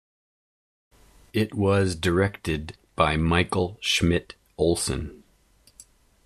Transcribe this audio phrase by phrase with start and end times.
[1.31, 5.21] It was directed by Michael Schmidt-Olsen.